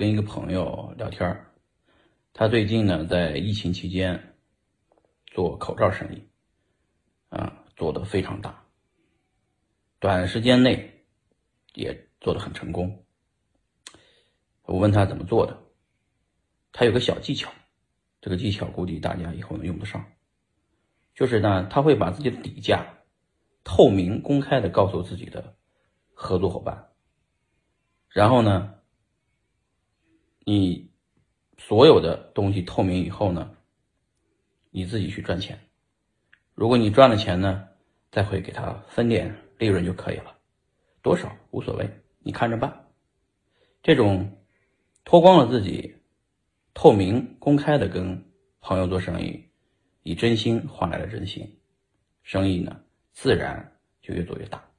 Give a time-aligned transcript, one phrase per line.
[0.00, 1.44] 跟一个朋友聊天，
[2.32, 4.34] 他最近呢在疫情期间
[5.26, 6.26] 做口罩生意，
[7.28, 8.64] 啊，做的非常大，
[9.98, 11.04] 短时间内
[11.74, 13.04] 也做得很成功。
[14.62, 15.62] 我问他怎么做的，
[16.72, 17.52] 他有个小技巧，
[18.22, 20.02] 这个技巧估计大家以后能用得上，
[21.14, 22.86] 就是呢，他会把自己的底价
[23.64, 25.58] 透明公开的告诉自己的
[26.14, 26.88] 合作伙伴。
[28.08, 28.79] 然后呢，
[30.44, 30.90] 你
[31.58, 33.56] 所有的东西透明以后呢，
[34.70, 35.58] 你自己去赚钱。
[36.54, 37.68] 如果你赚了钱呢，
[38.10, 40.36] 再会给他分点利润就可以了，
[41.02, 41.88] 多少无所谓，
[42.20, 42.88] 你看着办。
[43.82, 44.44] 这种
[45.04, 45.94] 脱光了自己，
[46.74, 48.24] 透明公开的跟
[48.60, 49.44] 朋友做生意，
[50.02, 51.58] 以真心换来了真心，
[52.22, 52.80] 生意呢
[53.12, 54.69] 自然就越做越大。